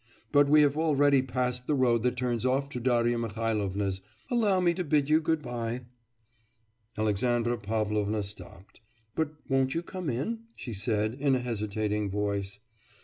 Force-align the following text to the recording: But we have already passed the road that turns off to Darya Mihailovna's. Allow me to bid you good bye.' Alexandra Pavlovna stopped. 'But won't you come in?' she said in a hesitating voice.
But 0.31 0.49
we 0.49 0.63
have 0.63 0.77
already 0.77 1.21
passed 1.21 1.67
the 1.67 1.75
road 1.75 2.01
that 2.01 2.17
turns 2.17 2.43
off 2.43 2.69
to 2.69 2.79
Darya 2.79 3.19
Mihailovna's. 3.19 4.01
Allow 4.31 4.59
me 4.59 4.73
to 4.73 4.83
bid 4.83 5.09
you 5.09 5.21
good 5.21 5.43
bye.' 5.43 5.83
Alexandra 6.97 7.55
Pavlovna 7.59 8.23
stopped. 8.23 8.81
'But 9.13 9.33
won't 9.47 9.75
you 9.75 9.83
come 9.83 10.09
in?' 10.09 10.39
she 10.55 10.73
said 10.73 11.13
in 11.13 11.35
a 11.35 11.39
hesitating 11.39 12.09
voice. 12.09 12.57